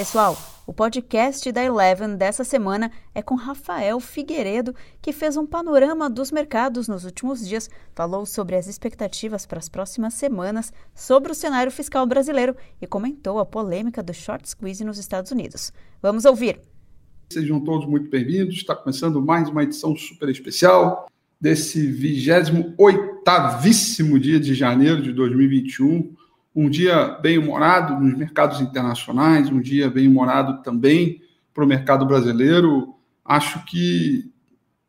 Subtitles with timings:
[0.00, 0.32] Pessoal,
[0.66, 6.32] o podcast da Eleven dessa semana é com Rafael Figueiredo, que fez um panorama dos
[6.32, 11.70] mercados nos últimos dias, falou sobre as expectativas para as próximas semanas, sobre o cenário
[11.70, 15.70] fiscal brasileiro e comentou a polêmica do short squeeze nos Estados Unidos.
[16.00, 16.62] Vamos ouvir.
[17.30, 18.54] Sejam todos muito bem-vindos.
[18.54, 26.18] Está começando mais uma edição super especial desse 28º dia de janeiro de 2021
[26.54, 31.22] um dia bem-humorado nos mercados internacionais, um dia bem-humorado também
[31.54, 32.94] para o mercado brasileiro.
[33.24, 34.30] Acho que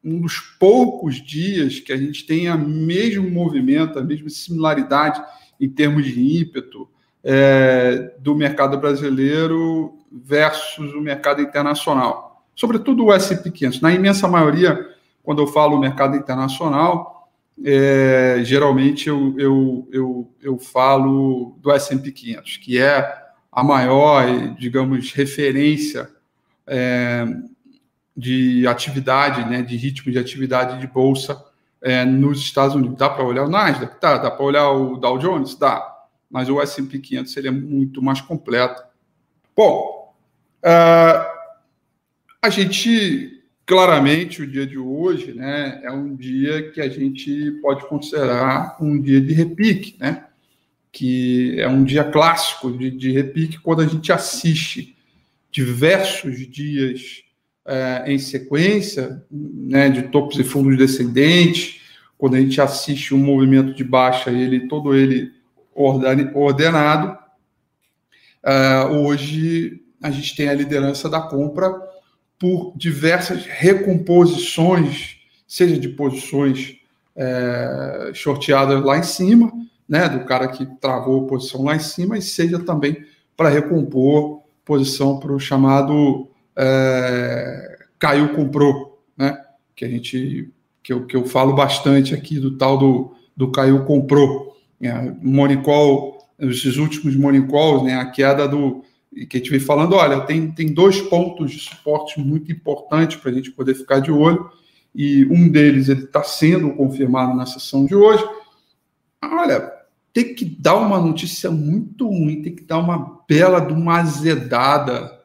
[0.03, 5.21] um dos poucos dias que a gente tem a mesmo movimento, a mesma similaridade
[5.59, 6.89] em termos de ímpeto
[7.23, 12.43] é, do mercado brasileiro versus o mercado internacional.
[12.55, 13.81] Sobretudo o S&P 500.
[13.81, 14.89] Na imensa maioria,
[15.23, 17.20] quando eu falo mercado internacional,
[17.63, 23.21] é, geralmente eu, eu, eu, eu falo do S&P 500, que é
[23.51, 26.09] a maior, digamos, referência
[26.65, 27.25] é,
[28.15, 31.43] de atividade, né, de ritmo de atividade de bolsa
[31.81, 32.97] é, nos Estados Unidos.
[32.97, 33.99] Dá para olhar o Nasdaq?
[33.99, 34.17] Tá.
[34.17, 35.55] Dá para olhar o Dow Jones?
[35.55, 35.87] Dá.
[36.29, 38.81] Mas o S&P 500 seria muito mais completo.
[39.55, 40.13] Bom,
[40.63, 41.31] uh,
[42.41, 43.40] a gente
[43.71, 49.01] claramente o dia de hoje né, é um dia que a gente pode considerar um
[49.01, 50.25] dia de repique, né?
[50.91, 54.93] que é um dia clássico de, de repique quando a gente assiste
[55.49, 57.23] diversos dias
[57.65, 61.79] é, em sequência, né, de topos e fundos descendentes,
[62.17, 65.31] quando a gente assiste um movimento de baixa, ele todo ele
[65.73, 67.17] ordenado.
[68.43, 71.89] É, hoje a gente tem a liderança da compra
[72.41, 76.75] por diversas recomposições, seja de posições
[77.15, 79.53] é, shorteadas lá em cima,
[79.87, 83.05] né, do cara que travou posição lá em cima, e seja também
[83.37, 89.39] para recompor posição para o chamado é, caiu comprou, né,
[89.75, 90.51] que a gente
[90.81, 95.13] que eu, que eu falo bastante aqui do tal do, do caiu comprou, é,
[96.39, 100.51] esses últimos Monicols, né, a queda do e que a gente vem falando, olha, tem,
[100.51, 104.49] tem dois pontos de suporte muito importantes para a gente poder ficar de olho,
[104.93, 108.23] e um deles ele está sendo confirmado na sessão de hoje.
[109.23, 109.71] Olha,
[110.13, 115.19] tem que dar uma notícia muito ruim, tem que dar uma bela de uma azedada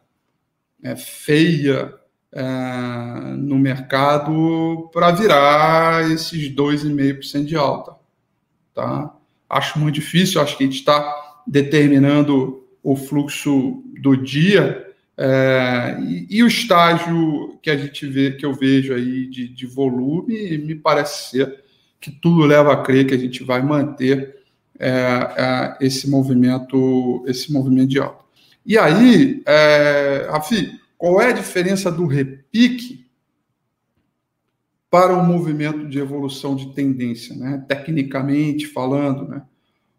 [0.83, 1.93] é, feia
[2.33, 2.43] é,
[3.37, 7.97] no mercado para virar esses 2,5% de alta.
[8.75, 9.13] Tá?
[9.49, 14.87] Acho muito difícil, acho que a gente está determinando o fluxo do dia
[15.19, 19.67] é, e, e, o estágio que a gente vê, que eu vejo aí de, de,
[19.67, 21.65] volume, me parece ser
[22.01, 24.37] que tudo leva a crer que a gente vai manter
[24.79, 28.25] é, é, esse movimento, esse movimento de alta.
[28.65, 33.05] E aí, é, Rafi, qual é a diferença do repique
[34.89, 37.65] para o um movimento de evolução de tendência, né?
[37.67, 39.43] Tecnicamente falando, né?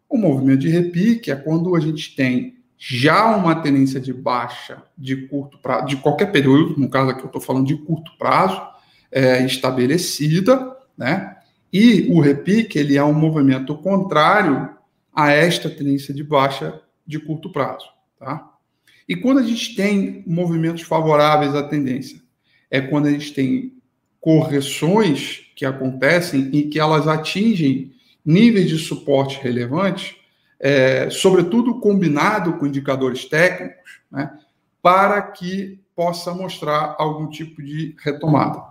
[0.08, 5.16] O movimento de repique é quando a gente tem já uma tendência de baixa de
[5.26, 8.62] curto prazo, de qualquer período, no caso aqui eu estou falando de curto prazo,
[9.10, 11.36] é, estabelecida, né?
[11.72, 14.70] E o repique ele é um movimento contrário
[15.12, 17.86] a esta tendência de baixa de curto prazo,
[18.18, 18.48] tá?
[19.08, 22.20] E quando a gente tem movimentos favoráveis à tendência,
[22.70, 23.72] é quando a gente tem
[24.20, 27.92] correções que acontecem e que elas atingem
[28.24, 30.17] níveis de suporte relevantes
[30.60, 34.32] é, sobretudo combinado com indicadores técnicos, né,
[34.82, 38.62] para que possa mostrar algum tipo de retomada.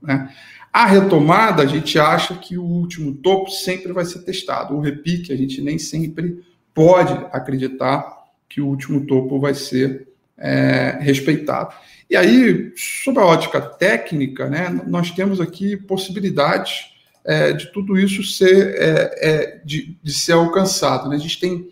[0.00, 0.32] Né.
[0.72, 4.74] A retomada, a gente acha que o último topo sempre vai ser testado.
[4.74, 10.08] O repique, a gente nem sempre pode acreditar que o último topo vai ser
[10.38, 11.74] é, respeitado.
[12.08, 16.90] E aí, sob a ótica técnica, né, nós temos aqui possibilidades
[17.24, 21.08] é, de tudo isso ser, é, é, de, de, ser alcançado.
[21.08, 21.16] Né?
[21.16, 21.70] A gente tem,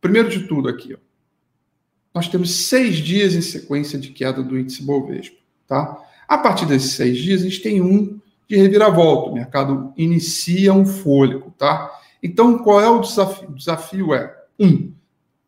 [0.00, 0.98] primeiro de tudo aqui, ó,
[2.14, 5.36] nós temos seis dias em sequência de queda do índice Bovespa.
[5.66, 5.98] Tá?
[6.26, 8.18] A partir desses seis dias, a gente tem um
[8.48, 11.54] de reviravolta, o mercado inicia um fôlego.
[11.58, 11.92] Tá?
[12.22, 13.50] Então, qual é o desafio?
[13.50, 14.92] O desafio é, um,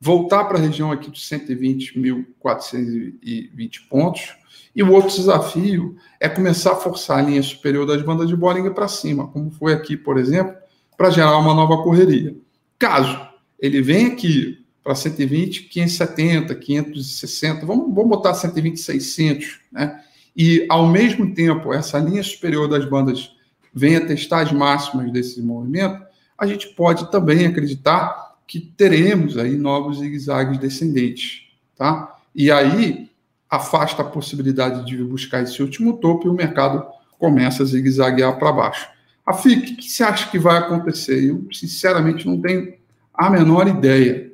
[0.01, 4.37] voltar para a região aqui dos 120.420 pontos,
[4.75, 8.73] e o outro desafio é começar a forçar a linha superior das bandas de Bollinger
[8.73, 10.55] para cima, como foi aqui, por exemplo,
[10.97, 12.37] para gerar uma nova correria.
[12.79, 13.21] Caso
[13.59, 20.01] ele venha aqui para 120, 570, 560, vamos, vamos botar 120, 600, né?
[20.37, 23.33] E ao mesmo tempo essa linha superior das bandas
[23.75, 26.03] venha testar as máximas desse movimento,
[26.39, 31.43] a gente pode também acreditar que teremos aí novos zigue-zagues descendentes,
[31.77, 32.17] tá?
[32.35, 33.10] E aí
[33.51, 36.87] afasta a possibilidade de buscar esse último topo e o mercado
[37.19, 38.89] começa a zigue-zaguear para baixo.
[39.27, 41.29] A FIC, o que você acha que vai acontecer?
[41.29, 42.75] Eu, sinceramente, não tenho
[43.13, 44.33] a menor ideia.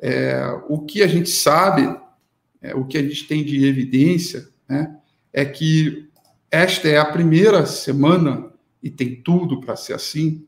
[0.00, 1.94] É, o que a gente sabe,
[2.60, 4.96] é, o que a gente tem de evidência, né,
[5.32, 6.08] é que
[6.50, 8.46] esta é a primeira semana,
[8.82, 10.46] e tem tudo para ser assim,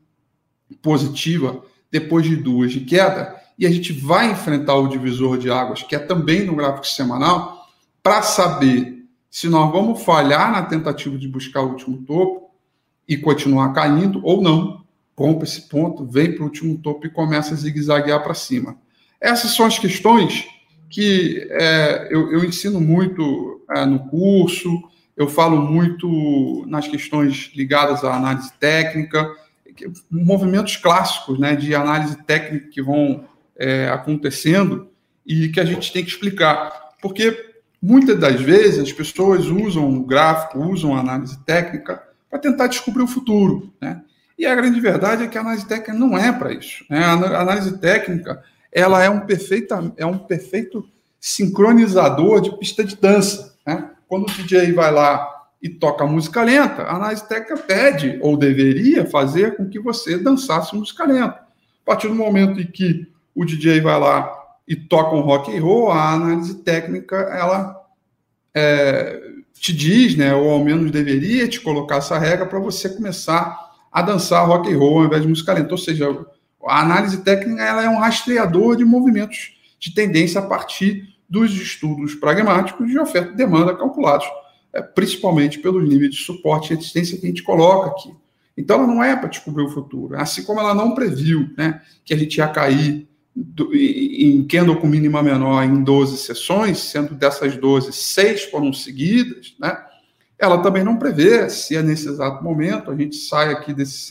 [0.81, 5.83] positiva, depois de duas de queda, e a gente vai enfrentar o divisor de águas,
[5.83, 7.58] que é também no gráfico semanal,
[8.09, 12.49] para saber se nós vamos falhar na tentativa de buscar o último topo
[13.07, 14.83] e continuar caindo ou não.
[15.15, 18.79] Compra esse ponto, vem para o último topo e começa a zigue-zaguear para cima.
[19.21, 20.47] Essas são as questões
[20.89, 24.81] que é, eu, eu, ensino muito é, no curso,
[25.15, 29.31] eu falo muito nas questões ligadas à análise técnica,
[30.09, 34.89] movimentos clássicos né, de análise técnica que vão é, acontecendo
[35.23, 36.89] e que a gente tem que explicar.
[36.99, 37.48] Porque
[37.81, 43.03] Muitas das vezes as pessoas usam o gráfico, usam a análise técnica para tentar descobrir
[43.03, 43.73] o futuro.
[43.81, 44.01] Né?
[44.37, 46.85] E a grande verdade é que a análise técnica não é para isso.
[46.89, 47.03] Né?
[47.03, 50.87] A análise técnica ela é um, perfeita, é um perfeito
[51.19, 53.55] sincronizador de pista de dança.
[53.65, 53.89] Né?
[54.07, 55.27] Quando o DJ vai lá
[55.61, 60.75] e toca música lenta, a análise técnica pede ou deveria fazer com que você dançasse
[60.75, 61.39] música lenta.
[61.39, 64.38] A partir do momento em que o DJ vai lá
[64.69, 67.75] e tocam rock and roll, a análise técnica ela
[68.53, 69.19] é,
[69.59, 74.03] te diz, né, ou ao menos deveria te colocar essa regra para você começar a
[74.03, 75.71] dançar rock and roll ao invés de música lenta.
[75.71, 76.07] Ou seja,
[76.67, 82.13] a análise técnica ela é um rastreador de movimentos de tendência a partir dos estudos
[82.13, 84.27] pragmáticos de oferta e demanda calculados,
[84.71, 88.13] é, principalmente pelos níveis de suporte e resistência que a gente coloca aqui.
[88.55, 92.13] Então, ela não é para descobrir o futuro, assim como ela não previu né, que
[92.13, 93.08] a gente ia cair
[93.73, 99.77] em candle com mínima menor em 12 sessões, sendo dessas 12, 6 foram seguidas, né?
[100.39, 104.09] ela também não prevê se é nesse exato momento a gente sai aqui desses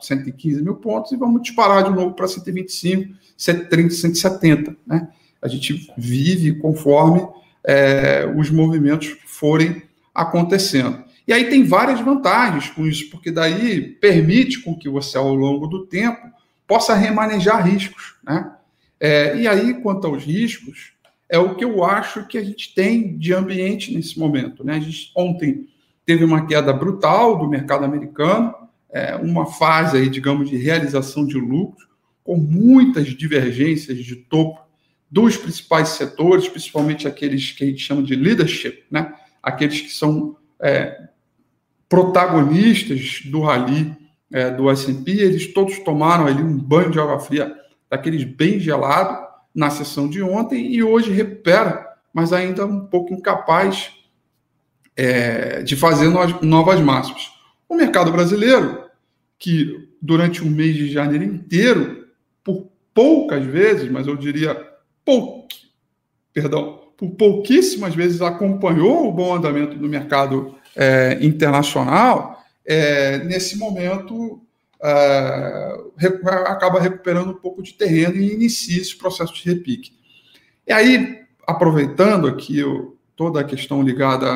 [0.00, 4.76] 115 mil pontos e vamos disparar de novo para 125, 130, 170.
[4.86, 5.08] Né?
[5.42, 7.26] A gente vive conforme
[7.64, 9.82] é, os movimentos forem
[10.14, 11.02] acontecendo.
[11.26, 15.66] E aí tem várias vantagens com isso, porque daí permite com que você, ao longo
[15.66, 16.20] do tempo,
[16.68, 18.14] possa remanejar riscos.
[18.22, 18.48] Né?
[19.00, 20.92] É, e aí, quanto aos riscos,
[21.28, 24.64] é o que eu acho que a gente tem de ambiente nesse momento.
[24.64, 24.76] Né?
[24.76, 25.66] A gente ontem
[26.06, 28.54] teve uma queda brutal do mercado americano,
[28.92, 31.88] é, uma fase aí, digamos, de realização de lucros,
[32.22, 34.60] com muitas divergências de topo
[35.10, 39.12] dos principais setores, principalmente aqueles que a gente chama de leadership, né?
[39.42, 41.08] aqueles que são é,
[41.88, 43.94] protagonistas do rally
[44.32, 47.54] é, do S&P, eles todos tomaram ali um banho de água fria,
[47.94, 49.24] daqueles bem gelado,
[49.54, 53.92] na sessão de ontem, e hoje recupera, mas ainda um pouco incapaz
[54.96, 56.08] é, de fazer
[56.42, 57.30] novas máximas.
[57.68, 58.84] O mercado brasileiro,
[59.38, 62.08] que durante o mês de janeiro inteiro,
[62.42, 64.60] por poucas vezes, mas eu diria
[65.04, 65.46] pou,
[66.32, 74.43] perdão, por pouquíssimas vezes acompanhou o bom andamento do mercado é, internacional, é, nesse momento
[74.82, 75.76] é,
[76.46, 79.96] acaba recuperando um pouco de terreno e inicia esse processo de repique.
[80.66, 84.28] E aí, aproveitando aqui o, toda a questão ligada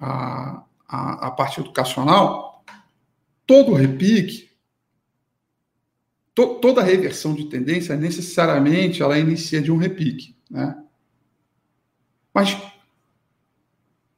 [0.00, 2.64] à, à, à parte educacional,
[3.46, 4.50] todo repique,
[6.34, 10.36] to, toda reversão de tendência, necessariamente, ela inicia de um repique.
[10.50, 10.76] Né?
[12.34, 12.56] Mas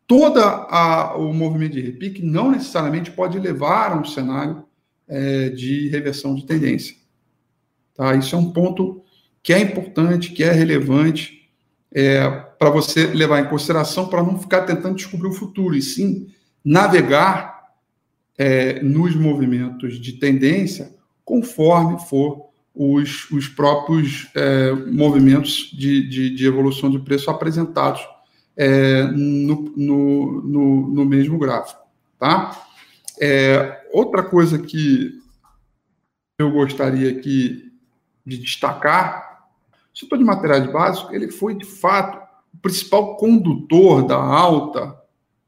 [0.06, 0.40] todo
[1.16, 4.64] o movimento de repique não necessariamente pode levar a um cenário
[5.08, 6.96] é, de reversão de tendência.
[7.94, 8.14] Tá?
[8.14, 9.02] Isso é um ponto
[9.42, 11.50] que é importante, que é relevante
[11.92, 16.28] é, para você levar em consideração para não ficar tentando descobrir o futuro, e sim
[16.64, 17.68] navegar
[18.36, 20.94] é, nos movimentos de tendência
[21.24, 28.02] conforme for os, os próprios é, movimentos de, de, de evolução de preço apresentados
[28.56, 31.80] é, no, no, no, no, mesmo gráfico.
[32.18, 32.66] Tá?
[33.20, 35.20] É, outra coisa que
[36.38, 37.72] eu gostaria aqui
[38.26, 39.44] de destacar,
[39.94, 42.18] o setor de materiais básicos, ele foi, de fato,
[42.52, 44.98] o principal condutor da alta,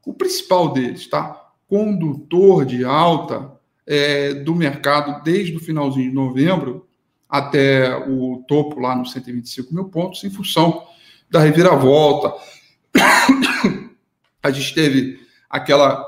[0.05, 1.49] o principal deles, tá?
[1.67, 3.51] Condutor de alta
[3.85, 6.87] é, do mercado desde o finalzinho de novembro
[7.29, 10.85] até o topo lá nos 125 mil pontos, em função
[11.29, 12.33] da reviravolta,
[14.41, 15.19] a gente teve
[15.49, 16.06] aquela,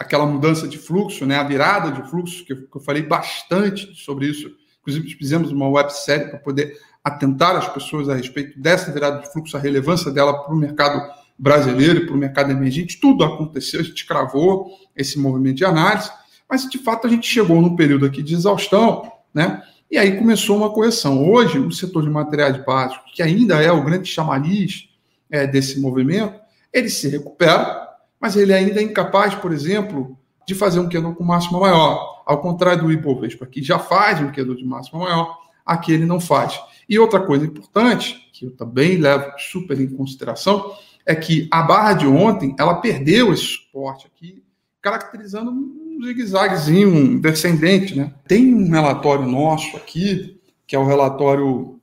[0.00, 3.94] aquela mudança de fluxo, né, a virada de fluxo, que eu, que eu falei bastante
[3.94, 4.50] sobre isso.
[4.80, 9.58] Inclusive, fizemos uma websérie para poder atentar as pessoas a respeito dessa virada de fluxo,
[9.58, 11.06] a relevância dela para o mercado
[11.38, 12.98] brasileiro e para o mercado emergente.
[12.98, 16.10] Tudo aconteceu, a gente cravou esse movimento de análise,
[16.48, 19.62] mas de fato a gente chegou num período aqui de exaustão, né?
[19.90, 21.28] E aí começou uma correção.
[21.30, 24.88] Hoje, o setor de materiais básicos, que ainda é o grande chamariz
[25.30, 26.40] é, desse movimento,
[26.72, 27.89] ele se recupera,
[28.20, 32.22] mas ele ainda é incapaz, por exemplo, de fazer um quedor com máxima maior.
[32.26, 36.20] Ao contrário do Ibovespa, que já faz um quedor de máxima maior, aqui ele não
[36.20, 36.60] faz.
[36.88, 40.74] E outra coisa importante, que eu também levo super em consideração,
[41.06, 44.42] é que a barra de ontem, ela perdeu esse suporte aqui,
[44.82, 48.12] caracterizando um zigue-zaguezinho, um descendente, né?
[48.26, 51.80] Tem um relatório nosso aqui, que é o relatório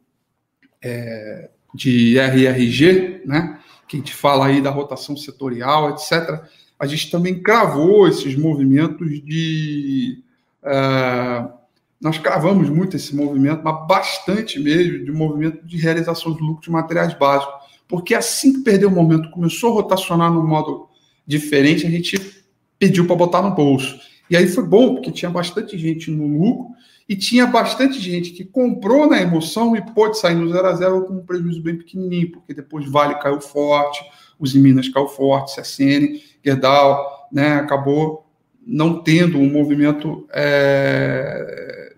[0.81, 3.56] é, de RRG, né?
[3.87, 6.43] Que a gente fala aí da rotação setorial, etc.
[6.79, 10.23] A gente também cravou esses movimentos de
[10.63, 11.57] uh,
[11.99, 16.69] nós cravamos muito esse movimento, mas bastante mesmo, de movimento de realização de lucro de
[16.69, 17.55] materiais básicos.
[17.87, 20.87] Porque assim que perdeu o momento, começou a rotacionar no modo
[21.25, 22.43] diferente, a gente
[22.77, 23.99] pediu para botar no bolso.
[24.29, 26.75] E aí foi bom, porque tinha bastante gente no lucro
[27.07, 31.05] e tinha bastante gente que comprou na emoção e pôde sair no 0 a 0
[31.05, 34.03] com um prejuízo bem pequenininho, porque depois Vale caiu forte,
[34.37, 38.25] os Minas caiu forte, CSN, Gerdau, né, acabou
[38.65, 41.95] não tendo um movimento é,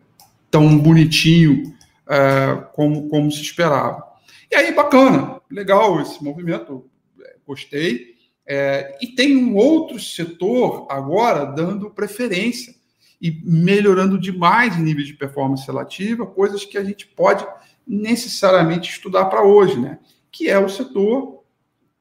[0.52, 1.74] tão bonitinho
[2.08, 4.04] é, como, como se esperava.
[4.52, 6.86] E aí, bacana, legal esse movimento,
[7.22, 8.16] é, gostei.
[8.48, 12.74] É, e tem um outro setor agora dando preferência
[13.22, 17.46] e melhorando demais em nível de performance relativa, coisas que a gente pode
[17.86, 20.00] necessariamente estudar para hoje, né?
[20.32, 21.44] Que é o setor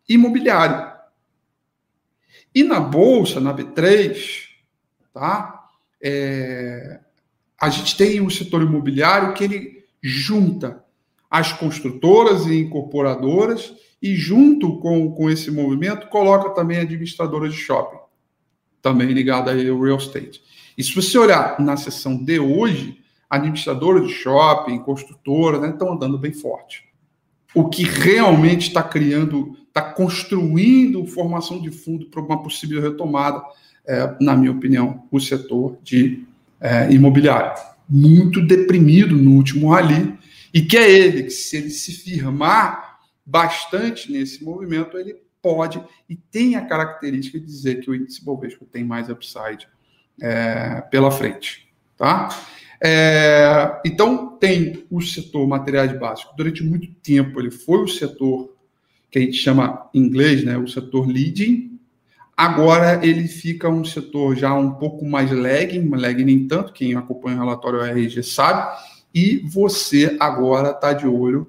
[0.08, 0.92] imobiliário.
[2.54, 4.48] E na bolsa, na B3,
[5.18, 5.68] Tá?
[6.00, 7.00] É,
[7.60, 10.84] a gente tem o setor imobiliário que ele junta
[11.28, 17.98] as construtoras e incorporadoras e junto com, com esse movimento coloca também administradoras de shopping,
[18.80, 20.40] também ligada ao real estate.
[20.78, 26.16] E se você olhar na sessão de hoje, administradoras de shopping, construtoras, né, estão andando
[26.16, 26.84] bem forte.
[27.52, 33.42] O que realmente está criando, está construindo formação de fundo para uma possível retomada
[33.84, 36.24] é, na minha opinião, o setor de
[36.60, 37.60] é, imobiliário.
[37.88, 40.16] Muito deprimido no último rally,
[40.54, 46.14] e que é ele que, se ele se firmar bastante nesse movimento, ele pode e
[46.14, 49.66] tem a característica de dizer que o índice Bovespa tem mais upside
[50.20, 51.68] é, pela frente.
[51.96, 52.28] Tá?
[52.80, 56.34] É, então, tem o setor materiais básicos.
[56.36, 58.54] Durante muito tempo, ele foi o setor
[59.10, 61.78] que a gente chama em inglês, né, o setor leading,
[62.38, 67.36] Agora ele fica um setor já um pouco mais lagging, lagging nem tanto, quem acompanha
[67.36, 68.78] o relatório RG sabe,
[69.12, 71.48] e você agora está de olho,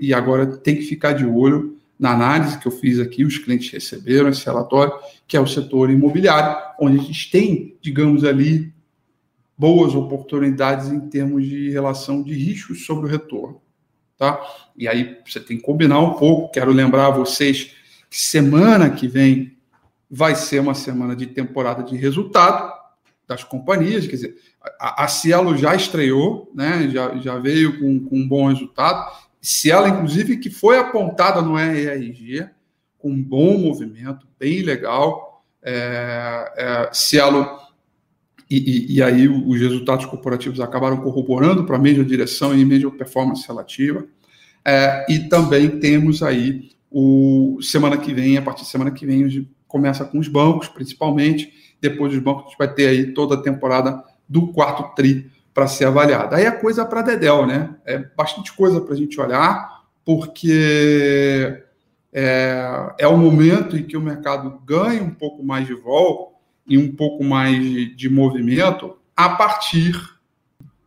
[0.00, 3.70] e agora tem que ficar de olho na análise que eu fiz aqui, os clientes
[3.70, 4.94] receberam esse relatório,
[5.28, 8.72] que é o setor imobiliário, onde a gente tem, digamos ali,
[9.56, 13.60] boas oportunidades em termos de relação de riscos sobre o retorno.
[14.16, 14.40] Tá?
[14.74, 17.76] E aí você tem que combinar um pouco, quero lembrar a vocês
[18.08, 19.58] que semana que vem
[20.10, 22.72] vai ser uma semana de temporada de resultado
[23.28, 24.36] das companhias, quer dizer,
[24.80, 30.36] a, Cielo já estreou, né, já, já veio com, com um bom resultado, Cielo, inclusive,
[30.36, 32.48] que foi apontada no RRG,
[32.98, 37.46] com um bom movimento, bem legal, é, é, Cielo,
[38.50, 42.90] e, e, e, aí os resultados corporativos acabaram corroborando para a mesma direção e mesma
[42.90, 44.04] performance relativa,
[44.64, 49.48] é, e também temos aí o semana que vem, a partir de semana que vem,
[49.68, 51.52] começa com os bancos, principalmente.
[51.80, 55.66] Depois dos bancos, a gente vai ter aí toda a temporada do quarto TRI para
[55.66, 56.36] ser avaliada.
[56.36, 57.74] Aí a coisa para Dedel, né?
[57.84, 61.62] É bastante coisa para a gente olhar, porque
[62.12, 66.78] é, é o momento em que o mercado ganha um pouco mais de vol e
[66.78, 69.94] um pouco mais de, de movimento a partir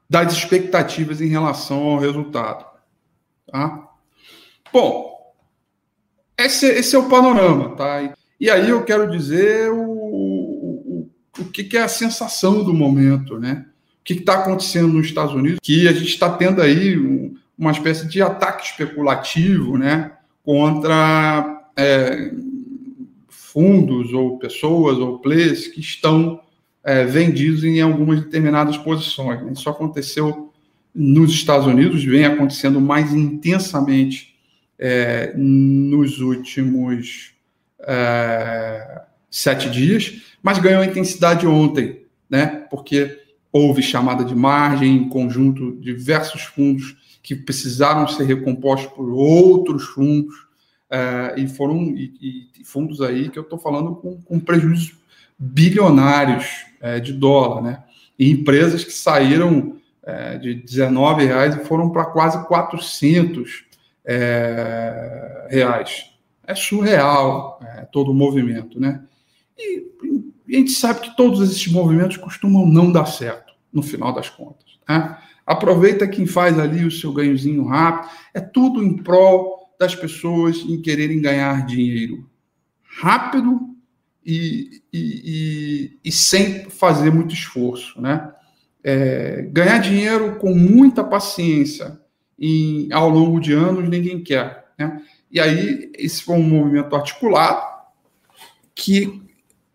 [0.10, 2.66] das expectativas em relação ao resultado.
[3.52, 3.90] Tá?
[4.72, 5.34] Bom,
[6.38, 8.14] esse, esse é o panorama, tá?
[8.40, 13.40] E aí eu quero dizer o, o, o que, que é a sensação do momento,
[13.40, 13.66] né?
[14.04, 17.72] O que está acontecendo nos Estados Unidos, que a gente está tendo aí um, uma
[17.72, 20.12] espécie de ataque especulativo, né?
[20.44, 22.34] Contra é,
[23.30, 26.42] fundos ou pessoas ou players que estão
[26.84, 29.40] é, vendidos em algumas determinadas posições.
[29.58, 30.52] Isso aconteceu
[30.94, 34.36] nos Estados Unidos, vem acontecendo mais intensamente
[34.78, 37.32] é, nos últimos
[37.80, 42.66] é, sete dias, mas ganhou intensidade ontem, né?
[42.70, 43.23] Porque
[43.54, 50.34] houve chamada de margem em conjunto, diversos fundos que precisaram ser recompostos por outros fundos,
[50.90, 54.94] é, e foram e, e, fundos aí que eu estou falando com, com prejuízos
[55.38, 57.84] bilionários é, de dólar, né?
[58.18, 63.66] E empresas que saíram é, de 19 reais e foram para quase 400
[64.06, 66.12] é, reais.
[66.46, 67.60] É surreal
[67.92, 69.02] todo o movimento, né?
[69.58, 69.80] E,
[70.56, 74.78] a gente sabe que todos esses movimentos costumam não dar certo, no final das contas.
[74.88, 75.18] Né?
[75.46, 78.12] Aproveita quem faz ali o seu ganhozinho rápido.
[78.34, 82.30] É tudo em prol das pessoas em quererem ganhar dinheiro
[83.02, 83.74] rápido
[84.26, 88.32] e, e, e, e sem fazer muito esforço, né?
[88.86, 92.00] É, ganhar dinheiro com muita paciência
[92.38, 95.02] em, ao longo de anos ninguém quer, né?
[95.32, 97.62] E aí esse foi um movimento articulado
[98.76, 99.22] que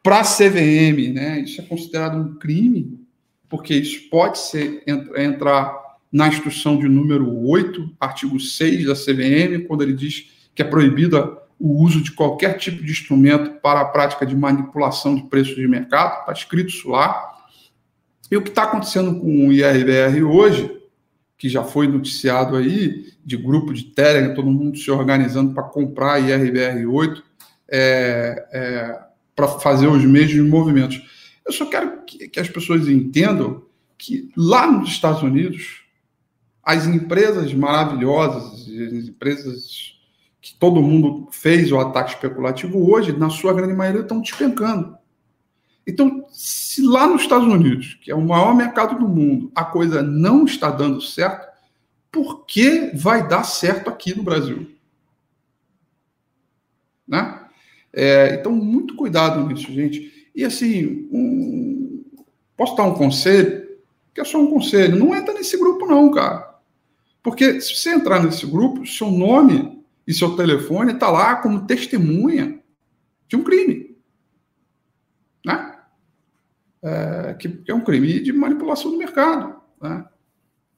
[0.08, 1.40] para a CVM, né?
[1.40, 2.98] Isso é considerado um crime
[3.46, 9.82] porque isso pode ser entrar na instrução de número 8, artigo 6 da CVM, quando
[9.82, 14.24] ele diz que é proibida o uso de qualquer tipo de instrumento para a prática
[14.24, 17.36] de manipulação de preços de mercado, está escrito isso lá.
[18.30, 20.74] E o que está acontecendo com o IRBR hoje,
[21.36, 26.18] que já foi noticiado aí, de grupo de Telegram, todo mundo se organizando para comprar
[26.18, 27.22] IRBR 8,
[27.70, 29.07] é, é,
[29.38, 31.00] para fazer os mesmos movimentos.
[31.46, 33.62] Eu só quero que, que as pessoas entendam
[33.96, 35.84] que lá nos Estados Unidos,
[36.60, 39.96] as empresas maravilhosas, as empresas
[40.40, 44.98] que todo mundo fez o ataque especulativo hoje, na sua grande maioria, estão despencando.
[45.86, 50.02] Então, se lá nos Estados Unidos, que é o maior mercado do mundo, a coisa
[50.02, 51.46] não está dando certo,
[52.10, 54.68] por que vai dar certo aqui no Brasil?
[57.06, 57.37] Né?
[58.00, 60.30] É, então, muito cuidado nisso, gente.
[60.32, 62.04] E assim, um,
[62.56, 63.66] posso dar um conselho?
[64.14, 64.96] Que é só um conselho.
[64.96, 66.60] Não entra nesse grupo, não, cara.
[67.20, 72.60] Porque se você entrar nesse grupo, seu nome e seu telefone está lá como testemunha
[73.26, 73.96] de um crime.
[75.44, 75.76] Né?
[76.80, 79.60] É, que é um crime de manipulação do mercado.
[79.82, 80.04] Né?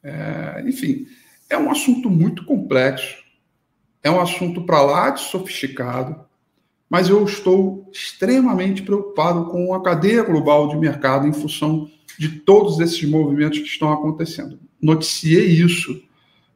[0.02, 1.06] É, enfim,
[1.50, 3.22] é um assunto muito complexo,
[4.02, 6.29] é um assunto para lá de sofisticado,
[6.90, 12.80] mas eu estou extremamente preocupado com a cadeia global de mercado em função de todos
[12.80, 14.58] esses movimentos que estão acontecendo.
[14.82, 16.02] Noticiei isso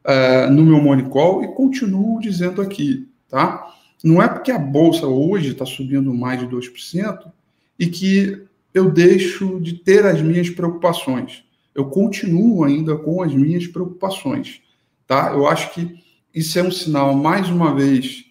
[0.03, 3.65] uh, no meu Monicol e continuo dizendo aqui, tá?
[4.03, 7.31] Não é porque a bolsa hoje está subindo mais de 2%
[7.79, 8.43] e que
[8.73, 11.45] eu deixo de ter as minhas preocupações.
[11.73, 14.61] Eu continuo ainda com as minhas preocupações,
[15.07, 15.31] tá?
[15.31, 15.95] Eu acho que
[16.33, 18.24] isso é um sinal, mais uma vez,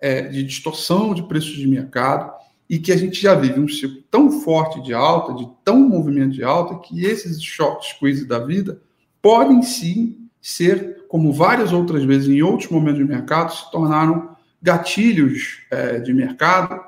[0.00, 2.32] é, de distorção de preços de mercado
[2.68, 6.34] e que a gente já vive um ciclo tão forte de alta, de tão movimento
[6.34, 8.80] de alta, que esses short squeeze da vida
[9.20, 15.62] podem sim ser, como várias outras vezes em outros momentos de mercado, se tornaram gatilhos
[15.70, 16.80] é, de mercado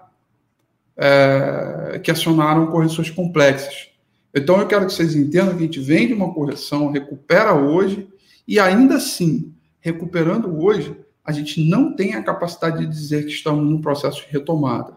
[0.97, 3.89] é, que acionaram correções complexas.
[4.35, 8.09] Então, eu quero que vocês entendam que a gente vem de uma correção, recupera hoje,
[8.47, 13.69] e ainda assim, recuperando hoje, a gente não tem a capacidade de dizer que estamos
[13.69, 14.97] num processo de retomada.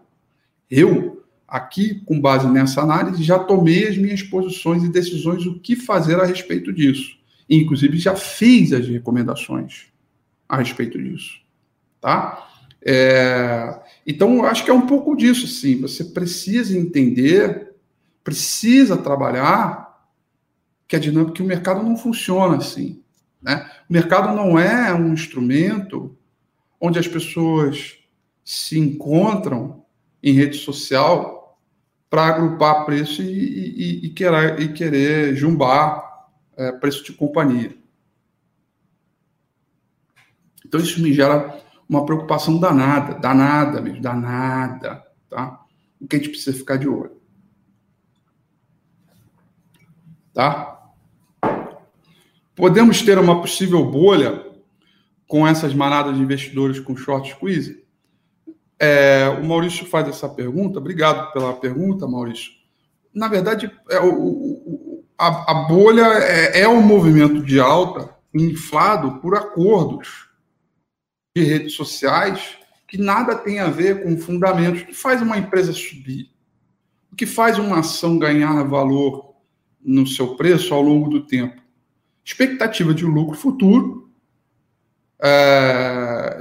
[0.70, 5.76] Eu, aqui, com base nessa análise, já tomei as minhas posições e decisões o que
[5.76, 7.16] fazer a respeito disso
[7.48, 9.86] inclusive já fiz as recomendações
[10.48, 11.40] a respeito disso,
[12.00, 12.48] tá?
[12.82, 15.80] É, então, acho que é um pouco disso, sim.
[15.80, 17.74] Você precisa entender,
[18.22, 20.06] precisa trabalhar
[20.86, 23.02] que a dinâmica, que o mercado não funciona assim.
[23.42, 23.68] Né?
[23.90, 26.15] O mercado não é um instrumento
[26.80, 27.98] onde as pessoas
[28.44, 29.84] se encontram
[30.22, 31.58] em rede social
[32.08, 37.76] para agrupar preço e, e, e, querer, e querer jumbar é, preço de companhia.
[40.64, 45.64] Então isso me gera uma preocupação danada, danada mesmo, danada, tá?
[46.00, 47.16] O que a gente precisa ficar de olho.
[50.34, 50.92] Tá?
[52.54, 54.45] Podemos ter uma possível bolha
[55.26, 57.84] com essas manadas de investidores com short squeeze?
[58.78, 60.78] É, o Maurício faz essa pergunta.
[60.78, 62.52] Obrigado pela pergunta, Maurício.
[63.14, 69.34] Na verdade, é, o, a, a bolha é, é um movimento de alta inflado por
[69.34, 70.28] acordos
[71.34, 74.82] de redes sociais que nada tem a ver com fundamentos.
[74.82, 76.30] O que faz uma empresa subir?
[77.10, 79.34] O que faz uma ação ganhar valor
[79.82, 81.60] no seu preço ao longo do tempo?
[82.24, 84.05] Expectativa de lucro futuro,
[85.22, 86.38] é,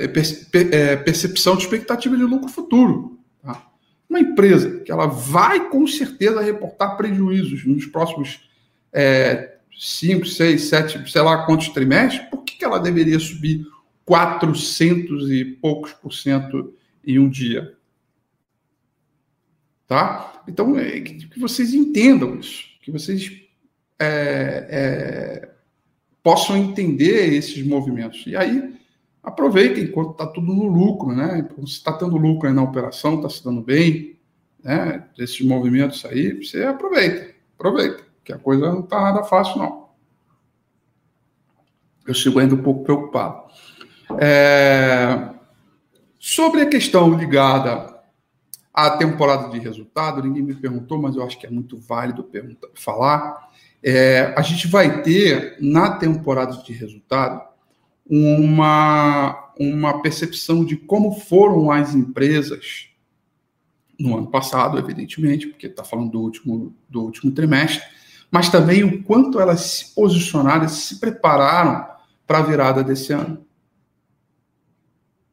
[0.71, 3.19] é, percepção de expectativa de lucro futuro.
[3.41, 3.65] Tá?
[4.09, 8.49] Uma empresa que ela vai com certeza reportar prejuízos nos próximos
[8.91, 13.65] é, 5, 6, 7, sei lá quantos trimestres, por que, que ela deveria subir
[14.05, 16.73] 400 e poucos por cento
[17.05, 17.75] em um dia?
[19.87, 20.43] Tá?
[20.47, 23.31] Então, é, que vocês entendam isso, que vocês
[23.99, 25.54] é, é,
[26.25, 28.23] possam entender esses movimentos.
[28.25, 28.75] E aí,
[29.21, 31.47] aproveitem enquanto está tudo no lucro, né?
[31.57, 34.17] Se está tendo lucro na operação, está se dando bem,
[34.63, 35.07] né?
[35.19, 39.89] Esses movimentos aí, você aproveita, aproveita, que a coisa não está nada fácil, não.
[42.07, 43.43] Eu sigo ainda um pouco preocupado.
[44.19, 45.29] É...
[46.19, 47.99] Sobre a questão ligada
[48.73, 52.27] à temporada de resultado, ninguém me perguntou, mas eu acho que é muito válido
[52.73, 53.47] falar.
[53.87, 57.47] É, a gente vai ter, na temporada de resultado,
[58.03, 62.89] uma, uma percepção de como foram as empresas
[63.99, 67.83] no ano passado, evidentemente, porque está falando do último, do último trimestre,
[68.31, 71.87] mas também o quanto elas se posicionaram, se prepararam
[72.25, 73.45] para a virada desse ano.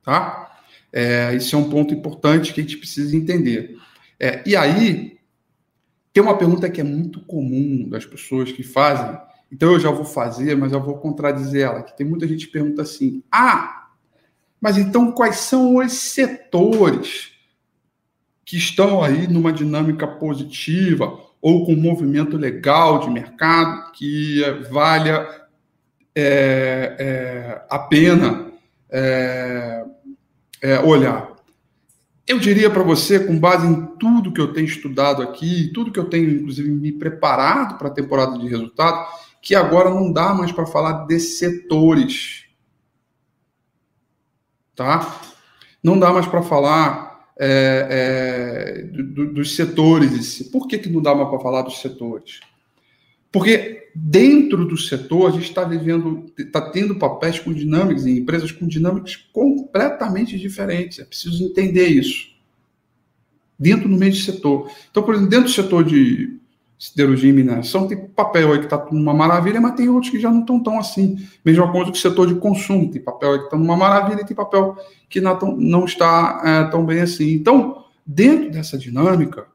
[0.03, 0.59] Tá?
[0.93, 3.79] É, isso é um ponto importante que a gente precisa entender.
[4.21, 5.19] É, e aí,
[6.13, 9.19] tem uma pergunta que é muito comum das pessoas que fazem,
[9.51, 12.53] então eu já vou fazer, mas eu vou contradizer ela, que tem muita gente que
[12.53, 13.89] pergunta assim: ah,
[14.61, 17.33] mas então quais são os setores
[18.45, 25.27] que estão aí numa dinâmica positiva ou com movimento legal de mercado que valha
[26.15, 28.53] é, é, a pena
[30.61, 31.32] é olhar?
[32.33, 35.99] Eu diria para você, com base em tudo que eu tenho estudado aqui, tudo que
[35.99, 39.07] eu tenho, inclusive, me preparado para a temporada de resultado,
[39.43, 42.47] que agora não dá mais para falar de setores.
[44.75, 45.21] Tá?
[45.85, 50.43] Não dá mais para falar é, é, do, dos setores.
[50.51, 52.41] Por que, que não dá mais para falar dos setores?
[53.33, 58.53] Porque dentro do setor a gente está vivendo, está tendo papéis com dinâmicas em empresas
[58.53, 60.99] com dinâmicas completamente diferentes.
[60.99, 62.31] É preciso entender isso.
[63.59, 64.71] Dentro do meio de setor.
[64.91, 66.39] Então, por exemplo, dentro do setor de
[66.79, 70.31] siderurgia e mineração, tem papel aí que está numa maravilha, mas tem outros que já
[70.31, 71.17] não estão tão assim.
[71.45, 74.27] Mesma coisa que o setor de consumo, tem papel aí que está numa maravilha e
[74.27, 74.77] tem papel
[75.09, 77.35] que não, não está é, tão bem assim.
[77.35, 79.47] Então, dentro dessa dinâmica,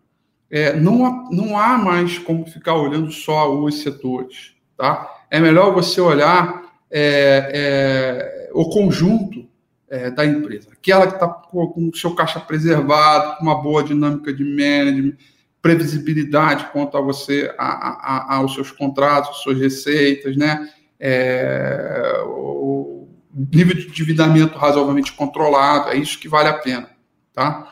[0.49, 4.53] é, não, há, não há mais como ficar olhando só os setores.
[4.77, 5.25] Tá?
[5.29, 9.47] É melhor você olhar é, é, o conjunto
[9.89, 10.69] é, da empresa.
[10.71, 15.17] Aquela que está com o seu caixa preservado, com uma boa dinâmica de management,
[15.61, 20.69] previsibilidade quanto a você, a, a, aos seus contratos, suas receitas, né?
[20.99, 26.89] É, o nível de endividamento razoavelmente controlado, é isso que vale a pena,
[27.33, 27.71] tá?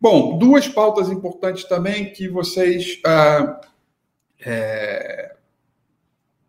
[0.00, 3.60] Bom, duas pautas importantes também que vocês ah,
[4.44, 5.36] é,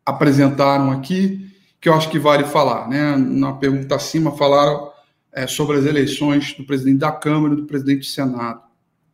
[0.05, 2.87] apresentaram aqui, que eu acho que vale falar.
[2.87, 3.17] Né?
[3.17, 4.91] Na pergunta acima, falaram
[5.33, 8.61] é, sobre as eleições do presidente da Câmara e do presidente do Senado.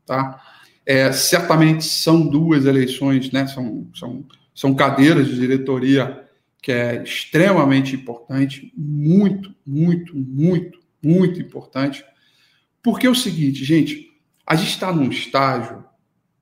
[0.06, 0.39] Tá?
[0.86, 3.47] É, certamente são duas eleições, né?
[3.47, 4.23] são, são,
[4.54, 6.26] são cadeiras de diretoria
[6.62, 12.06] que é extremamente importante, muito, muito, muito, muito importante.
[12.84, 14.07] Porque é o seguinte, gente,
[14.48, 15.84] a gente está num estágio,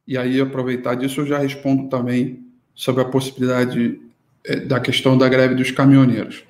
[0.08, 4.00] e aí aproveitar disso eu já respondo também sobre a possibilidade
[4.44, 6.44] é, da questão da greve dos caminhoneiros.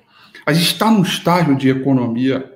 [0.44, 2.52] A gente está num estágio de economia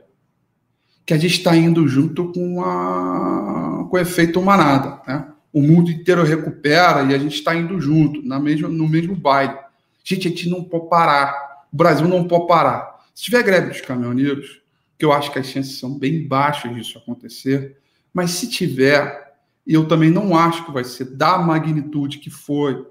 [1.07, 5.01] que a gente está indo junto com, a, com o efeito manada.
[5.09, 5.27] Né?
[5.51, 9.57] O mundo inteiro recupera e a gente está indo junto, na mesma, no mesmo baile.
[10.05, 11.67] Gente, a gente não pode parar.
[11.73, 13.01] O Brasil não pode parar.
[13.15, 14.61] Se tiver greve dos caminhoneiros,
[14.99, 17.80] que eu acho que as chances são bem baixas disso acontecer,
[18.13, 19.35] mas se tiver,
[19.67, 22.87] e eu também não acho que vai ser da magnitude que foi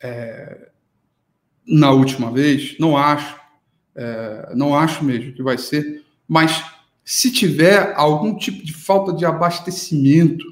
[0.00, 0.70] é,
[1.66, 3.38] na última vez, não acho,
[3.94, 6.64] é, não acho mesmo que vai ser, mas
[7.04, 10.44] se tiver algum tipo de falta de abastecimento,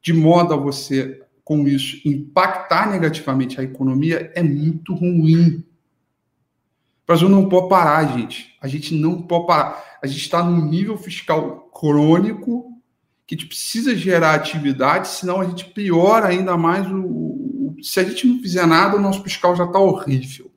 [0.00, 5.64] de modo a você, com isso, impactar negativamente a economia, é muito ruim.
[7.02, 8.56] O Brasil não pode parar, gente.
[8.62, 9.98] A gente não pode parar.
[10.02, 12.69] A gente está num nível fiscal crônico
[13.30, 18.00] que a gente precisa gerar atividade, senão a gente piora ainda mais o, o se
[18.00, 20.50] a gente não fizer nada, o nosso fiscal já está horrível.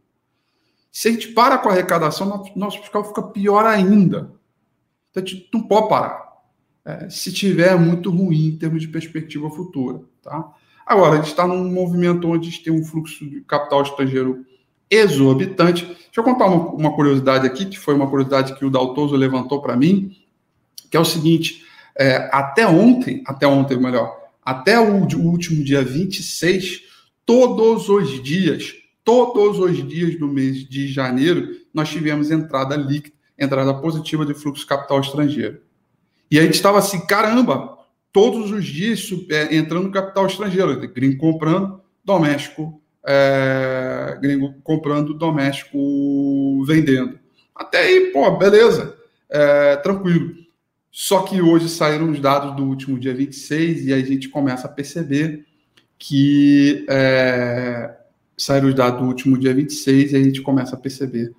[0.92, 4.34] Se a gente para com a arrecadação, nosso, fiscal fica pior ainda.
[5.12, 6.34] Então a gente não pode parar.
[6.84, 10.02] É, se tiver, é muito ruim em termos de perspectiva futura.
[10.24, 10.44] Tá?
[10.84, 14.44] Agora, a gente está num movimento onde a gente tem um fluxo de capital estrangeiro
[14.90, 15.86] exorbitante.
[15.86, 19.62] Deixa eu contar uma, uma curiosidade aqui, que foi uma curiosidade que o Daltoso levantou
[19.62, 20.18] para mim,
[20.90, 21.64] que é o seguinte:
[21.98, 26.82] é, até ontem, até ontem, melhor, até o, último dia 26,
[27.26, 33.74] todos os dias, todos os dias do mês de janeiro, nós tivemos entrada líquida, entrada
[33.74, 35.60] positiva de fluxo capital estrangeiro.
[36.30, 37.78] E a gente estava assim, caramba,
[38.12, 47.20] todos os dias é, entrando capital estrangeiro, gringo comprando, doméstico, é, gringo comprando, doméstico vendendo.
[47.56, 48.98] Até aí, pô, beleza,
[49.30, 50.43] é, tranquilo.
[50.96, 54.70] Só que hoje saíram os dados do último dia 26 e a gente começa a
[54.70, 55.44] perceber
[55.98, 57.96] que é,
[58.38, 61.34] saíram os dados do último dia 26 e a gente começa a perceber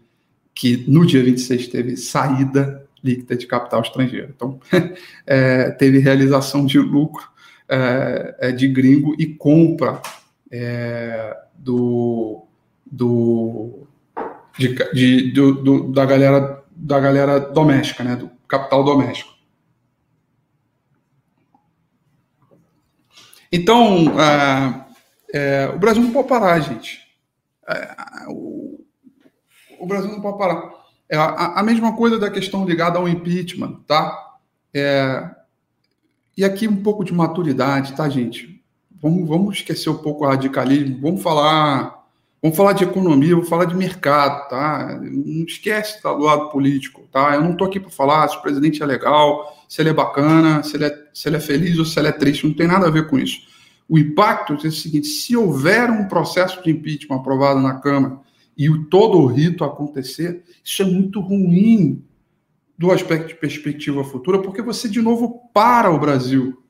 [0.53, 4.33] que no dia 26 teve saída líquida de capital estrangeiro.
[4.35, 4.59] Então,
[5.25, 7.29] é, teve realização de lucro
[7.69, 10.03] é, é, de gringo e compra
[10.51, 12.45] é, do,
[12.90, 13.87] do,
[14.59, 19.34] de, de, do, do, da, galera, da galera doméstica, né, do capital doméstico.
[23.57, 24.07] Então,
[25.33, 26.99] é, o Brasil não pode parar, gente.
[27.69, 27.95] É,
[28.27, 28.85] o,
[29.79, 30.73] o, Brasil não pode parar.
[31.09, 34.35] É a, a, mesma coisa da questão ligada ao impeachment, tá?
[34.75, 35.31] É,
[36.37, 38.61] e aqui um pouco de maturidade, tá, gente?
[39.01, 42.05] Vamos, vamos esquecer um pouco o radicalismo, vamos falar
[42.45, 45.01] Vamos falar de economia, vou falar de mercado, tá?
[45.01, 47.35] Não esquece tá, do lado político, tá?
[47.35, 50.62] Eu não estou aqui para falar se o presidente é legal, se ele é bacana,
[50.62, 52.88] se ele é, se ele é feliz ou se ele é triste, não tem nada
[52.88, 53.42] a ver com isso.
[53.88, 58.18] O impacto é o seguinte: se houver um processo de impeachment aprovado na Câmara
[58.57, 62.03] e o, todo o rito acontecer, isso é muito ruim
[62.77, 66.61] do aspecto de perspectiva futura, porque você de novo para o Brasil,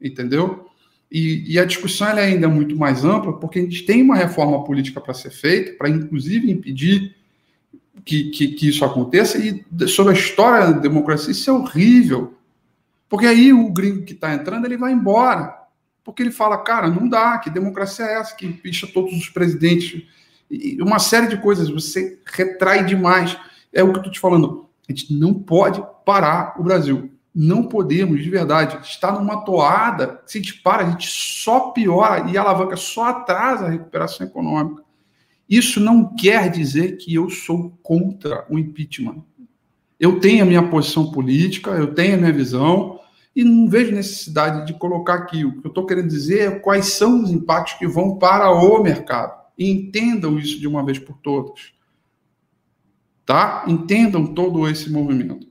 [0.00, 0.66] entendeu?
[1.10, 4.64] E, e, a discussão é ainda muito mais ampla, porque a gente tem uma reforma
[4.64, 7.14] política para ser feita, para inclusive impedir
[8.04, 12.35] que, que, que, isso aconteça, e sobre a história da democracia, isso é horrível.
[13.08, 15.54] Porque aí o gringo que está entrando, ele vai embora.
[16.02, 20.04] Porque ele fala, cara, não dá, que democracia é essa que picha todos os presidentes?
[20.50, 23.36] E uma série de coisas, você retrai demais.
[23.72, 24.68] É o que eu estou te falando.
[24.88, 27.10] A gente não pode parar o Brasil.
[27.34, 28.78] Não podemos, de verdade.
[28.82, 30.22] Está numa toada.
[30.26, 34.26] Se a gente para, a gente só piora e a alavanca só atrasa a recuperação
[34.26, 34.82] econômica.
[35.48, 39.22] Isso não quer dizer que eu sou contra o impeachment.
[39.98, 42.95] Eu tenho a minha posição política, eu tenho a minha visão
[43.36, 45.44] e não vejo necessidade de colocar aqui.
[45.44, 48.82] O que eu estou querendo dizer é quais são os impactos que vão para o
[48.82, 49.38] mercado.
[49.58, 51.74] E entendam isso de uma vez por todas.
[53.26, 53.64] Tá?
[53.68, 55.46] Entendam todo esse movimento.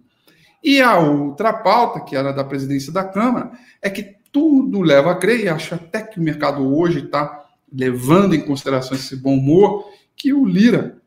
[0.64, 5.16] E a outra pauta, que era da presidência da Câmara, é que tudo leva a
[5.16, 9.86] crer, e acho até que o mercado hoje está levando em consideração esse bom humor,
[10.16, 10.98] que o Lira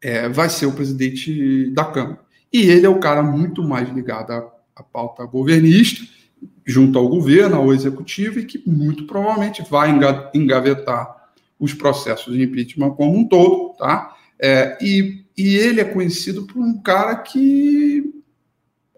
[0.00, 2.20] é, vai ser o presidente da Câmara.
[2.52, 6.04] E ele é o cara muito mais ligado à, à pauta governista,
[6.64, 9.90] junto ao governo, ao executivo, e que muito provavelmente vai
[10.32, 11.18] engavetar
[11.58, 14.16] os processos de impeachment como um todo, tá?
[14.38, 18.14] É, e, e ele é conhecido por um cara que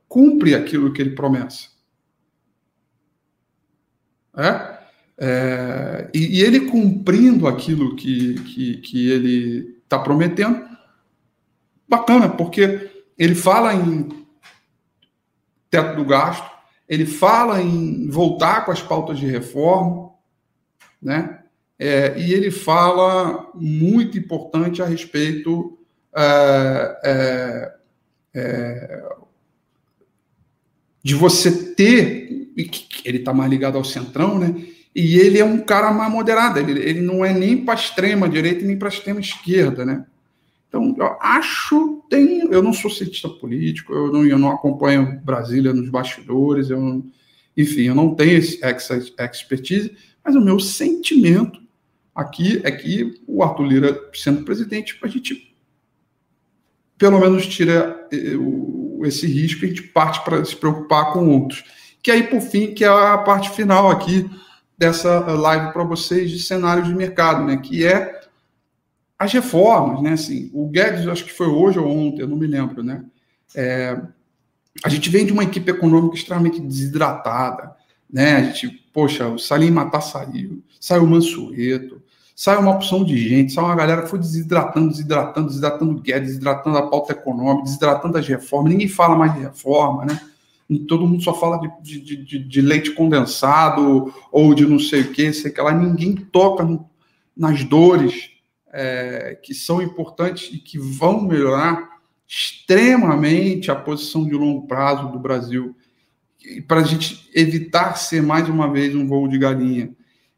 [0.06, 1.68] cumpre aquilo que ele promessa.
[4.36, 4.78] É?
[5.16, 10.68] é e, e, ele cumprindo aquilo que, que, que ele está prometendo,
[11.88, 14.19] bacana, porque ele fala em
[15.70, 16.50] teto do gasto,
[16.88, 20.10] ele fala em voltar com as pautas de reforma,
[21.00, 21.38] né?
[21.78, 25.78] É, e ele fala muito importante a respeito
[26.14, 27.74] é, é,
[28.34, 29.02] é
[31.02, 32.52] de você ter.
[33.04, 34.54] Ele está mais ligado ao centrão, né?
[34.94, 38.64] E ele é um cara mais moderado, ele, ele não é nem para extrema direita
[38.64, 40.04] nem para extrema esquerda, né?
[40.70, 45.72] Então, eu acho, tem, eu não sou cientista político, eu não, eu não acompanho Brasília
[45.72, 47.04] nos bastidores, eu não,
[47.56, 48.60] enfim, eu não tenho esse
[49.18, 51.60] expertise, mas o meu sentimento
[52.14, 55.50] aqui é que o Arthur Lira, sendo presidente, a gente
[56.96, 58.36] pelo menos tira eh,
[59.08, 61.64] esse risco, a gente parte para se preocupar com outros.
[62.02, 64.30] Que aí, por fim, que é a parte final aqui
[64.78, 67.56] dessa live para vocês de cenários de mercado, né?
[67.56, 68.19] Que é
[69.20, 70.14] as reformas, né?
[70.14, 73.04] Assim, o Guedes, acho que foi hoje ou ontem, eu não me lembro, né?
[73.54, 74.00] É,
[74.82, 77.76] a gente vem de uma equipe econômica extremamente desidratada,
[78.10, 78.36] né?
[78.36, 82.00] A gente, poxa, o Salim Matar saiu, saiu o Mansueto,
[82.34, 86.28] sai uma opção de gente, sai uma galera que foi desidratando, desidratando, desidratando o Guedes,
[86.28, 90.18] desidratando a pauta econômica, desidratando as reformas, ninguém fala mais de reforma, né?
[90.88, 95.12] Todo mundo só fala de, de, de, de leite condensado ou de não sei o
[95.12, 96.66] que, sei que lá, ninguém toca
[97.36, 98.39] nas dores
[98.72, 101.90] é, que são importantes e que vão melhorar
[102.26, 105.76] extremamente a posição de longo prazo do Brasil,
[106.66, 109.90] para a gente evitar ser mais uma vez um voo de galinha.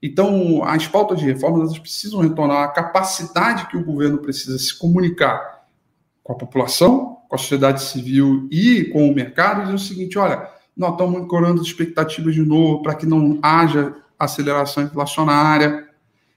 [0.02, 5.64] Então, as pautas de reformas precisam retornar à capacidade que o governo precisa se comunicar
[6.24, 10.48] com a população, com a sociedade civil e com o mercado, dizer o seguinte: olha,
[10.76, 15.88] nós estamos monitorando as expectativas de novo para que não haja aceleração inflacionária,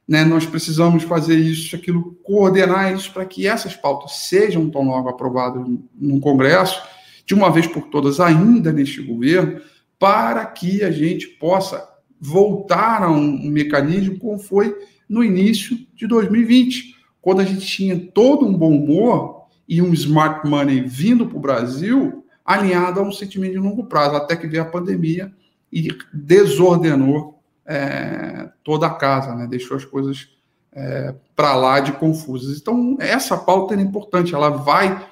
[0.08, 0.24] né?
[0.24, 5.66] Nós precisamos fazer isso, aquilo, coordenar isso para que essas pautas sejam tão logo aprovadas
[6.00, 6.82] no Congresso,
[7.26, 9.60] de uma vez por todas, ainda neste governo,
[9.98, 11.88] para que a gente possa
[12.20, 14.76] voltar a um, um mecanismo como foi
[15.10, 20.48] no início de 2020, quando a gente tinha todo um bom humor e um smart
[20.48, 24.62] money vindo para o Brasil, alinhado a um sentimento de longo prazo, até que veio
[24.62, 25.34] a pandemia
[25.72, 27.35] e desordenou
[27.66, 29.48] é, toda a casa, né?
[29.48, 30.30] deixou as coisas
[30.72, 32.60] é, para lá de confusas.
[32.60, 35.08] Então, essa pauta é importante, ela vai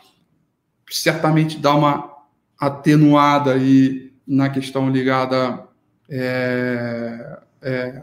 [0.89, 2.11] certamente dar uma
[2.59, 5.67] atenuada aí na questão ligada
[6.09, 8.01] é, é,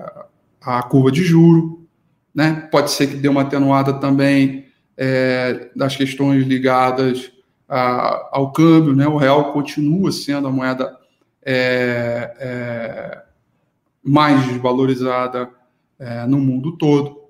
[0.61, 1.87] à curva de juro,
[2.35, 2.69] né?
[2.71, 7.31] Pode ser que dê uma atenuada também é, das questões ligadas
[7.69, 9.07] a, ao câmbio, né?
[9.07, 10.99] O real continua sendo a moeda
[11.43, 13.23] é, é,
[14.03, 15.51] mais desvalorizada
[15.99, 17.21] é, no mundo todo.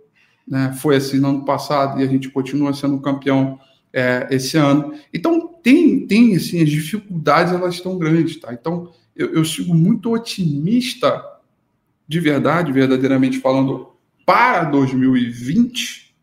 [0.46, 0.76] Né?
[0.80, 3.58] Foi assim no ano passado e a gente continua sendo campeão
[3.92, 4.94] é, esse ano.
[5.12, 8.38] Então, tem, tem assim, as dificuldades elas estão grandes.
[8.38, 8.52] Tá?
[8.52, 11.22] Então, eu, eu sigo muito otimista,
[12.06, 13.90] de verdade, verdadeiramente falando,
[14.24, 16.14] para 2020,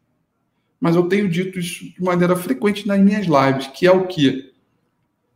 [0.80, 4.54] mas eu tenho dito isso de maneira frequente nas minhas lives, que é o que?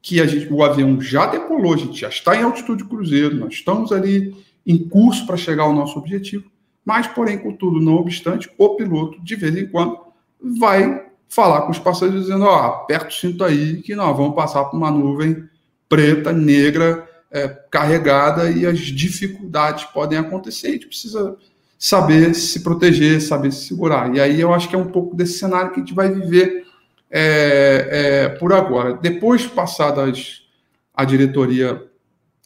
[0.02, 3.54] Que a gente, o avião já decolou, a gente já está em altitude cruzeiro, nós
[3.54, 6.52] estamos ali em curso para chegar ao nosso objetivo,
[6.86, 10.00] mas, porém, contudo, não obstante, o piloto, de vez em quando,
[10.40, 14.36] vai falar com os passageiros dizendo, ó, oh, aperta o cinto aí que nós vamos
[14.36, 15.48] passar por uma nuvem
[15.88, 20.68] preta, negra, é, carregada e as dificuldades podem acontecer.
[20.68, 21.38] A gente precisa
[21.78, 24.14] saber se proteger, saber se segurar.
[24.14, 26.66] E aí eu acho que é um pouco desse cenário que a gente vai viver
[27.10, 28.94] é, é, por agora.
[28.96, 30.48] Depois passadas
[30.94, 31.82] a diretoria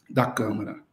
[0.08, 0.85] da Câmara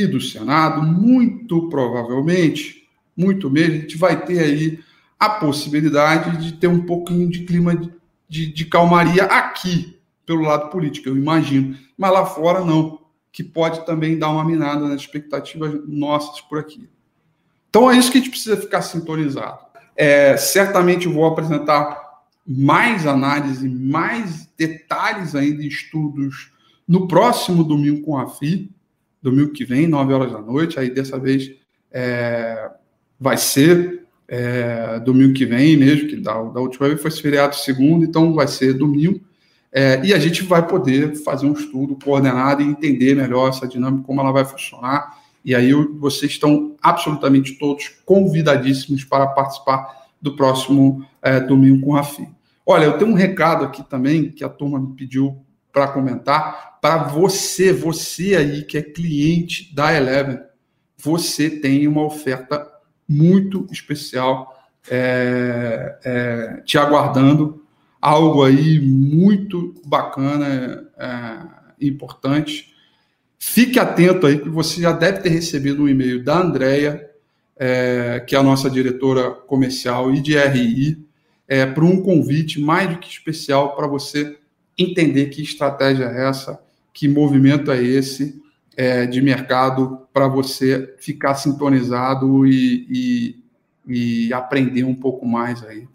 [0.00, 4.78] e do Senado, muito provavelmente, muito mesmo, a gente vai ter aí
[5.18, 7.92] a possibilidade de ter um pouquinho de clima de,
[8.28, 11.76] de, de calmaria aqui, pelo lado político, eu imagino.
[11.96, 13.00] Mas lá fora, não.
[13.30, 16.88] Que pode também dar uma minada nas expectativas nossas por aqui.
[17.70, 19.60] Então é isso que a gente precisa ficar sintonizado.
[19.96, 22.02] É, certamente vou apresentar
[22.46, 26.52] mais análise, mais detalhes ainda, estudos
[26.86, 28.70] no próximo domingo com a FI
[29.22, 30.78] domingo que vem, 9 horas da noite.
[30.78, 31.52] Aí dessa vez
[31.90, 32.70] é,
[33.18, 38.04] vai ser é, domingo que vem mesmo, que da, da última vez foi feriado segundo,
[38.04, 39.20] então vai ser domingo.
[39.70, 44.04] É, e a gente vai poder fazer um estudo coordenado e entender melhor essa dinâmica,
[44.04, 45.18] como ela vai funcionar.
[45.44, 52.02] E aí vocês estão absolutamente todos convidadíssimos para participar do próximo é, domingo com a
[52.02, 52.28] FI.
[52.64, 55.36] Olha, eu tenho um recado aqui também que a turma me pediu
[55.72, 56.78] para comentar.
[56.80, 60.38] Para você, você aí que é cliente da Eleven,
[60.98, 62.68] você tem uma oferta
[63.08, 64.56] muito especial
[64.90, 67.64] é, é, te aguardando.
[68.00, 72.72] Algo aí muito bacana, é, importante.
[73.38, 77.10] Fique atento aí, que você já deve ter recebido um e-mail da Andrea,
[77.56, 81.04] é, que é a nossa diretora comercial e de RI,
[81.46, 84.38] é, para um convite mais do que especial para você
[84.78, 86.60] entender que estratégia é essa,
[86.92, 88.42] que movimento é esse
[88.76, 93.36] é, de mercado para você ficar sintonizado e,
[93.86, 95.86] e, e, aprender um pouco mais aí.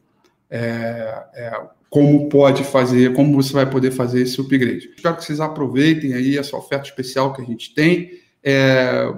[0.50, 4.92] É, é, como pode fazer, como você vai poder fazer esse upgrade.
[4.96, 8.12] Espero que vocês aproveitem aí essa oferta especial que a gente tem.
[8.44, 9.14] É,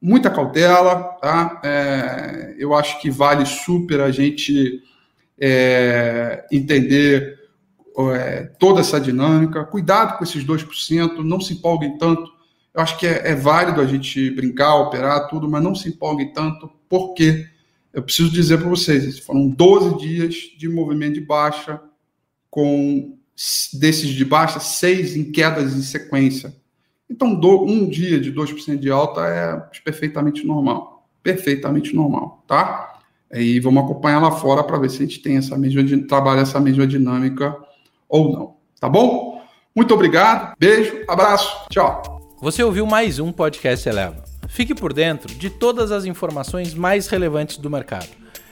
[0.00, 1.60] muita cautela, tá?
[1.64, 4.82] É, eu acho que vale super a gente
[5.40, 7.41] é, entender
[8.14, 9.64] é, toda essa dinâmica.
[9.64, 12.30] Cuidado com esses 2%, não se empolguem tanto.
[12.74, 16.32] Eu acho que é, é, válido a gente brincar, operar, tudo, mas não se empolguem
[16.32, 17.46] tanto, porque
[17.92, 21.80] eu preciso dizer para vocês: foram 12 dias de movimento de baixa,
[22.50, 23.18] com
[23.74, 26.54] desses de baixa, seis em quedas em sequência.
[27.10, 31.06] Então, do, um dia de 2% de alta é perfeitamente normal.
[31.22, 33.00] Perfeitamente normal, tá?
[33.30, 36.58] E vamos acompanhar lá fora para ver se a gente tem essa mesma, trabalha essa
[36.58, 37.54] mesma dinâmica
[38.12, 38.54] ou não.
[38.78, 39.42] Tá bom?
[39.74, 42.20] Muito obrigado, beijo, abraço, tchau.
[42.42, 44.22] Você ouviu mais um podcast Eleva.
[44.48, 48.08] Fique por dentro de todas as informações mais relevantes do mercado.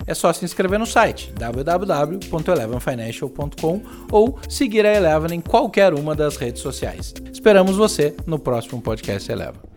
[0.06, 6.38] É só se inscrever no site www.elevenfinancial.com ou seguir a Eleven em qualquer uma das
[6.38, 7.12] redes sociais.
[7.30, 9.69] Esperamos você no próximo podcast Eleva.